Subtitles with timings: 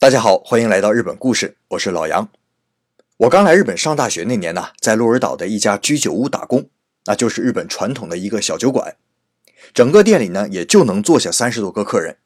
[0.00, 2.26] 大家好，欢迎来到日本故事，我是老杨。
[3.18, 6.70] 我刚来日本上大学那年呢，在鹿儿岛的一家居酒屋打工，
[7.04, 8.96] 那就是日本传统的一个小酒馆。
[9.74, 12.16] 整个店里呢，也就能坐下三十多个客人，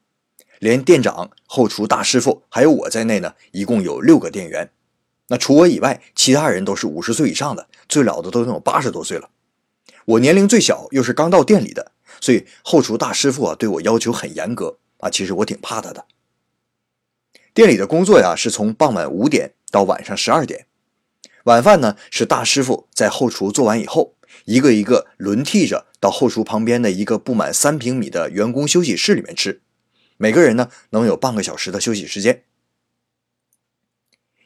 [0.61, 4.71] 连店长、后厨大师傅还有我在内呢，一共有六个店员。
[5.27, 9.31] 那除我以外，其他人都是五十岁以上的，最老的都能有八十多岁了。
[10.05, 15.11] 我年龄最小，又是刚到店里的，所以后厨大师傅啊对我要求很严格啊。
[15.11, 16.05] 其实我挺怕他的。
[17.55, 20.67] 店里的工作呀，是从傍晚五点到晚上十二点。
[21.45, 29.63] 晚饭呢，是大师傅在后厨做完以后，一个一个轮替着到后厨旁边的一个不满三平米的员工休息室里面吃。
[30.17, 32.43] 每个人呢，能有半个小时的休息时间。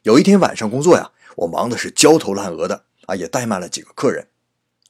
[0.02, 4.28] 有一天晚上工作呀，我忙的是焦头烂额的啊，也怠慢了几个客人。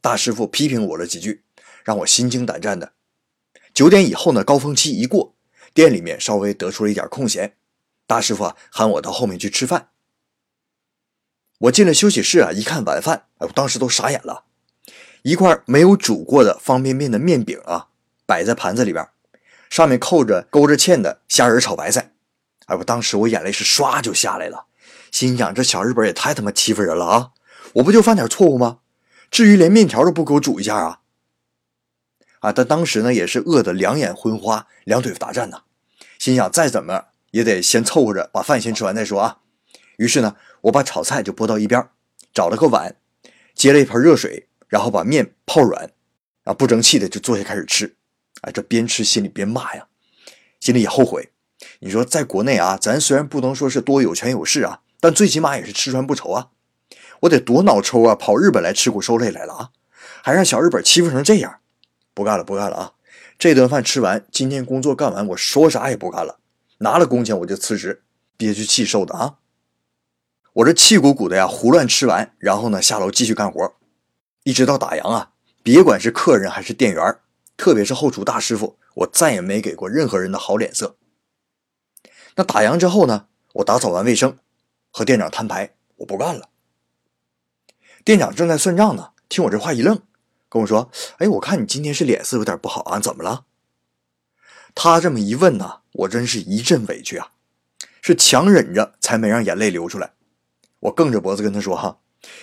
[0.00, 1.44] 大师傅批评我了几句，
[1.84, 2.94] 让我心惊胆战的。
[3.72, 5.36] 九点以后呢，高峰期一过，
[5.72, 7.54] 店里面稍微得出了一点空闲。
[8.08, 9.90] 大师傅啊，喊我到后面去吃饭。
[11.58, 14.44] 我进了休息室啊，一看晚饭，哎，我当时都傻眼了。
[15.20, 17.88] 一块没有煮过的方便面的面饼啊，
[18.24, 19.06] 摆在盘子里边，
[19.68, 22.14] 上面扣着勾着芡的虾仁炒白菜。
[22.64, 24.64] 哎，我当时我眼泪是唰就下来了，
[25.12, 27.32] 心想这小日本也太他妈欺负人了啊！
[27.74, 28.78] 我不就犯点错误吗？
[29.30, 31.00] 至于连面条都不给我煮一下啊？
[32.38, 35.64] 啊，但当时呢也是饿得两眼昏花，两腿打颤呐，
[36.18, 37.08] 心想再怎么。
[37.30, 39.38] 也得先凑合着把饭先吃完再说啊。
[39.96, 41.88] 于是呢，我把炒菜就拨到一边，
[42.32, 42.96] 找了个碗，
[43.54, 45.90] 接了一盆热水，然后把面泡软，
[46.44, 47.96] 啊，不争气的就坐下开始吃。
[48.42, 49.86] 哎，这边吃心里边骂呀，
[50.60, 51.30] 心里也后悔。
[51.80, 56.50] 你说在国内啊，咱虽然不能说是多有权有势啊，但最起码也是吃穿不愁啊。
[57.22, 59.70] 我得多脑抽啊，跑日本来吃苦受累来了啊，
[60.22, 61.58] 还让小日本欺负成这样，
[62.14, 62.92] 不干了，不干了啊！
[63.36, 66.38] 这顿饭吃完，今天工作干完，我说啥也不干了。
[66.78, 68.02] 拿了工钱我就辞职，
[68.36, 69.38] 憋屈气受的啊！
[70.54, 73.74] 我这气鼓鼓的呀，胡乱吃完，然后呢下楼继续干活，
[74.44, 75.32] 一直到打烊啊。
[75.62, 77.18] 别管是客人还是店员，
[77.56, 80.96] 特别是后厨大师傅，我再也没给过任何人的好脸色。
[82.36, 84.38] 那打烊之后呢，我打扫完卫生，
[84.90, 86.48] 和店长摊牌，我不干了。
[88.04, 90.00] 店长正在算账呢，听我这话一愣，
[90.48, 93.44] 跟我说：“哎，我看你今天是脸色有点不好啊，怎么了？”
[94.74, 97.32] 他这么一问呢，我真是一阵委屈啊，
[98.02, 100.12] 是强忍着才没让眼泪流出来。
[100.80, 101.98] 我梗着脖子跟他说：“哈，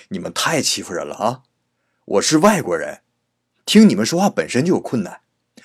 [0.09, 1.43] 你们太欺负人了啊！
[2.05, 3.01] 我是外国人，
[3.65, 5.21] 听你们说话本身就有困难。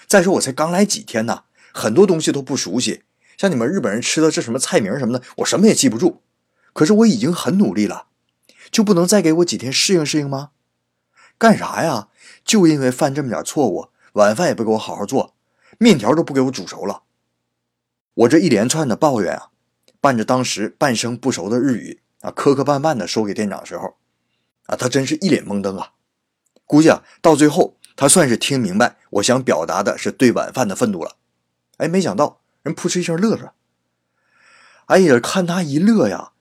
[0.06, 3.02] 再说我才刚来几天呢，很多东西都不熟悉。
[3.36, 6.22] 像你们日本人吃的这什么菜名什么的，我什么也记不住。
[6.72, 8.06] 可是我已经很努力了，
[8.70, 10.50] 就不能再给我几天适应适应吗？
[11.38, 12.08] 干啥呀？
[12.44, 15.34] 就因为犯这么点错误，晚饭也不给我好好做。”
[15.78, 17.04] 面条都不给我煮熟了，
[18.20, 19.48] 我这一连串的抱怨啊，
[20.00, 23.96] 伴着当时半生不熟的日语啊，磕磕绊绊的说给店长的时候，
[24.66, 25.92] 啊，他真是一脸懵登啊。
[26.66, 31.16] 估计啊，到最后他算是听明白我想表达的是对晚饭的愤怒了。
[31.78, 33.54] 哎，没想到人扑哧一声乐了。
[34.86, 36.32] 哎呀，看他一乐呀，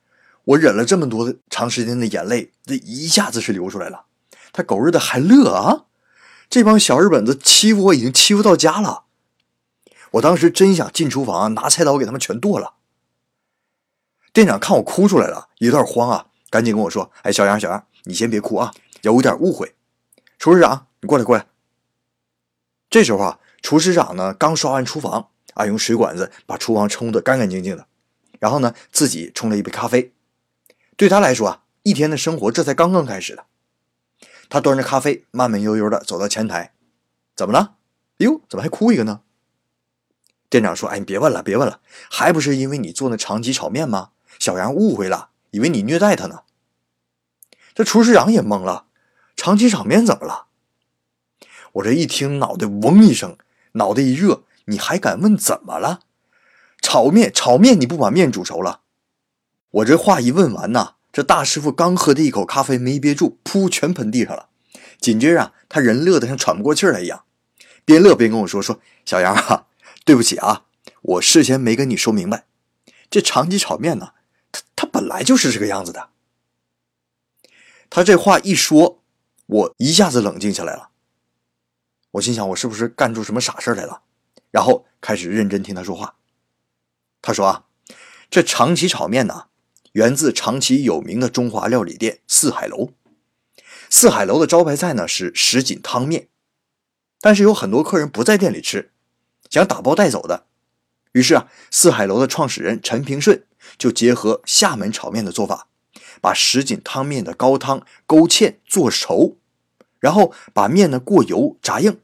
[0.43, 4.05] 我忍了这么多长时间的眼泪，这一下子是流出来了。
[4.51, 5.85] 他狗日的还乐啊！
[6.49, 9.03] 这帮小日本子欺负我已经欺负到家了。
[10.11, 12.73] 我当时真想进厨房拿菜刀给他们全剁了。
[14.33, 19.75] 店长看我哭出来了，有点慌啊，赶紧跟我说：“哎，小杨，小杨，你先别哭啊，有点误会。
[20.37, 21.47] 厨师长，你过来，过来。”
[22.89, 27.87] 这时候啊，厨师长呢刚刷完厨房啊，用水管子把厨房冲得干干净净的，
[28.39, 30.13] 然后呢自己冲了一杯咖啡。
[30.95, 33.45] 对他来说啊，一天的生活这才刚刚开始的。
[34.49, 36.73] 他端着咖啡，慢慢悠悠的走到前台，
[37.35, 37.75] 怎么了？
[38.19, 39.21] 哎呦，怎么还哭一个呢？
[40.49, 41.79] 店长说：“哎，你别问了，别问了，
[42.09, 44.09] 还不是因为你做那长崎炒面吗？
[44.39, 46.41] 小杨误会了，以为你虐待他呢。”
[47.75, 48.85] 这厨师长也懵了，
[49.35, 50.47] 长崎炒面怎么了？
[51.73, 53.37] 我这一听，脑袋嗡一声，
[53.73, 56.01] 脑袋一热，你还敢问怎么了？
[56.81, 58.81] 炒面，炒面，你不把面煮熟了？
[59.69, 64.47] 我这话一问完呐，这大师傅刚喝的一口咖啡没憋住，噗，全喷地上了。
[64.99, 67.23] 紧接着，他人乐得像喘不过气来一样，
[67.85, 69.67] 边乐边跟我说：“说小杨啊。”
[70.05, 70.65] 对不起啊，
[71.01, 72.45] 我事先没跟你说明白，
[73.09, 74.13] 这长崎炒面呢，
[74.51, 76.09] 它它本来就是这个样子的。
[77.89, 79.01] 他这话一说，
[79.45, 80.89] 我一下子冷静下来了。
[82.11, 84.01] 我心想，我是不是干出什么傻事来了？
[84.51, 86.15] 然后开始认真听他说话。
[87.21, 87.65] 他说啊，
[88.29, 89.47] 这长崎炒面呢，
[89.91, 92.93] 源自长崎有名的中华料理店四海楼。
[93.89, 96.29] 四海楼的招牌菜呢是什锦汤面，
[97.19, 98.91] 但是有很多客人不在店里吃。
[99.49, 100.45] 想打包带走的，
[101.13, 103.43] 于是啊，四海楼的创始人陈平顺
[103.77, 105.67] 就结合厦门炒面的做法，
[106.21, 109.37] 把什锦汤面的高汤勾芡做熟，
[109.99, 111.99] 然后把面呢过油炸硬。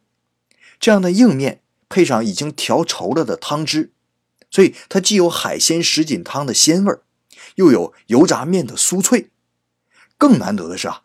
[0.79, 3.91] 这样的硬面配上已经调稠了的汤汁，
[4.49, 6.97] 所以它既有海鲜什锦汤的鲜味，
[7.55, 9.29] 又有油炸面的酥脆。
[10.17, 11.03] 更难得的是啊，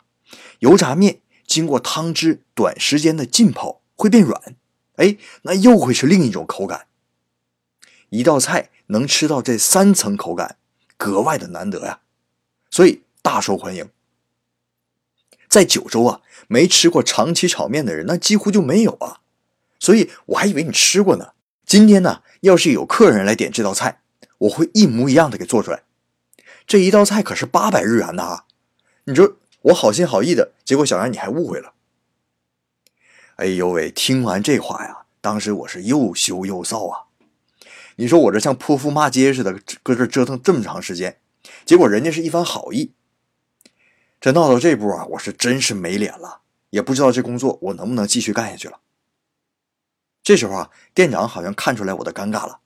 [0.59, 4.55] 油炸面经过汤汁短时间的浸泡会变软，
[5.01, 6.85] 哎，那又会是另一种口感。
[8.09, 10.57] 一道菜能吃到这三层口感，
[10.95, 12.01] 格外的难得呀，
[12.69, 13.89] 所以大受欢迎。
[15.49, 19.21] 在九州啊，没吃过长崎炒面的人那几乎就没有啊，
[19.79, 21.33] 所以我还以为你吃过呢。
[21.65, 24.01] 今天呢，要是有客人来点这道菜，
[24.37, 25.83] 我会一模一样的给做出来。
[26.67, 28.45] 这一道菜可是八百日元呢啊！
[29.05, 31.73] 你说我好心好意的，结果小杨你还误会了。
[33.41, 37.07] 哎呦喂，听完这话呀，当时我是又羞又臊啊。
[37.95, 41.17] 你说我这像泼妇骂街似的，搁这折腾这么长时间，
[41.65, 42.91] 结果人家是一番好意，
[44.19, 48.79] 这闹到这步啊，我是真是没脸了，也不知道这工作我能不能继续干下去了。
[50.21, 52.59] 这时候啊，店长好像看出来我的尴尬了，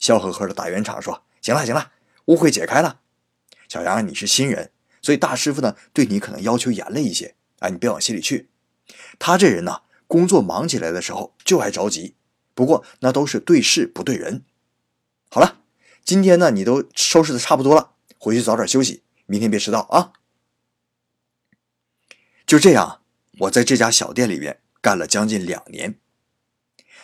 [0.00, 1.92] 笑呵呵的打圆场说：“行了行了，
[2.24, 2.98] 误会解开了。
[3.68, 8.48] 小杨你是新人，所以大师傅呢对你可能要求严了一些，哎，你别往心里去。
[9.20, 12.14] 他这人呢，工作忙起来的时候就爱着急，
[12.54, 14.44] 不过那都是对事不对人。”
[15.28, 15.60] 好了，
[16.04, 20.12] 今天呢，你都收拾的差不多了，回去早点休息，明天别迟到啊。
[22.46, 23.00] 就这样，
[23.40, 25.98] 我在这家小店里边干了将近两年，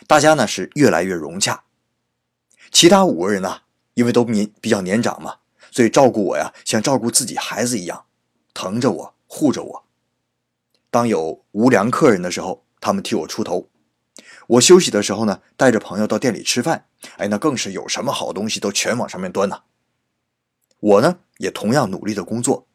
[0.07, 1.65] 大家呢是越来越融洽。
[2.71, 3.63] 其他五个人呢，
[3.95, 5.39] 因为都年比较年长嘛，
[5.73, 8.07] 所以照顾我呀，像照顾自己孩子一样，
[8.55, 9.85] 疼着我，护着我。
[10.91, 13.71] 当有无良客人的时候，他们替我出头。
[14.49, 16.87] 我休息的时候呢，带着朋友到店里吃饭，
[17.17, 19.63] 哎，那更是有什么好东西都全往上面端呐。
[20.81, 22.67] 我呢也同样努力的工作。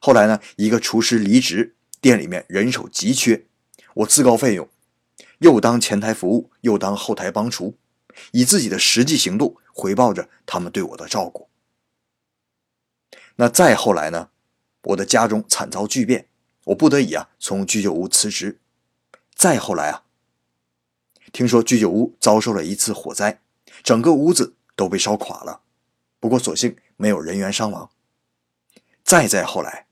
[0.00, 3.46] 后来呢，一个厨师离职，店里面人手急缺，
[3.94, 4.68] 我自告奋勇，
[5.38, 7.76] 又当前台服务，又当后台帮厨，
[8.32, 11.50] 以自己的实际行动回报着他们对我的照顾。
[13.36, 14.30] 那再后来呢，
[14.84, 16.28] 我的家中惨遭巨变，
[16.64, 18.58] 我不得已啊从居酒屋辞职。
[19.40, 20.02] 再后来啊。
[21.32, 23.40] 听说居酒屋遭受了一次火灾，
[23.82, 25.62] 整个屋子都被烧垮了，
[26.18, 27.90] 不过所幸没有人员伤亡。
[29.02, 29.86] 再再后来，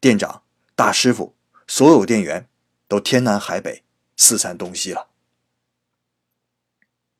[0.00, 0.44] 店长、
[0.74, 1.34] 大师傅、
[1.66, 2.48] 所有店员
[2.88, 3.84] 都天南海北、
[4.16, 5.08] 四散东西了。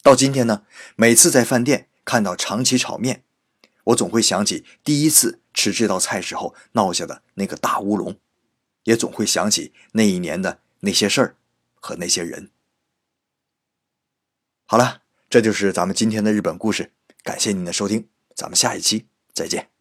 [0.02, 0.64] 到今天呢，
[0.94, 3.23] 每次在饭店看到长崎炒面，
[3.84, 8.17] 我总会想起第一次吃这道菜时候闹下的那个大乌龙，
[8.84, 11.37] 也总会想起那一年的那些事儿
[11.86, 12.50] 和那些人。
[14.64, 16.92] 好了，这就是咱们今天的日本故事。
[17.22, 19.75] 感谢您的收听，咱们下一期再见。